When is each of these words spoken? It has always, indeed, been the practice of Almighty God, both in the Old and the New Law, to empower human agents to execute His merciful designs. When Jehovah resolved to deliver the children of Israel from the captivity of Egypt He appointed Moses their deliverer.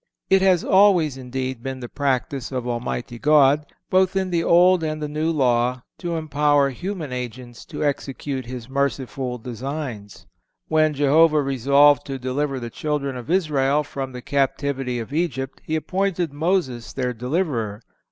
It 0.31 0.41
has 0.41 0.63
always, 0.63 1.15
indeed, 1.15 1.61
been 1.61 1.79
the 1.79 1.87
practice 1.87 2.51
of 2.51 2.67
Almighty 2.67 3.19
God, 3.19 3.67
both 3.91 4.15
in 4.15 4.31
the 4.31 4.43
Old 4.43 4.81
and 4.83 4.99
the 4.99 5.07
New 5.07 5.29
Law, 5.31 5.83
to 5.99 6.15
empower 6.15 6.71
human 6.71 7.13
agents 7.13 7.65
to 7.65 7.83
execute 7.83 8.47
His 8.47 8.67
merciful 8.67 9.37
designs. 9.37 10.25
When 10.67 10.95
Jehovah 10.95 11.43
resolved 11.43 12.03
to 12.07 12.17
deliver 12.17 12.59
the 12.59 12.71
children 12.71 13.15
of 13.15 13.29
Israel 13.29 13.83
from 13.83 14.11
the 14.11 14.23
captivity 14.23 14.97
of 14.97 15.13
Egypt 15.13 15.61
He 15.63 15.75
appointed 15.75 16.33
Moses 16.33 16.93
their 16.93 17.13
deliverer. 17.13 17.83